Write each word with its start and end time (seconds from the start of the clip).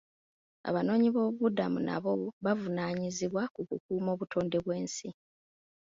Abanoonyiboobubudamu 0.69 1.79
nabo 1.87 2.11
bavunaanyizibwa 2.45 3.43
ku 3.53 3.61
kukuuma 3.69 4.09
obutonde 4.15 4.57
bw'ensi. 4.65 5.07